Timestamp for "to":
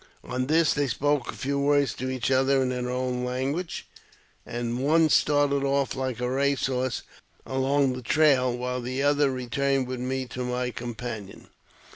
1.93-2.09, 10.29-10.43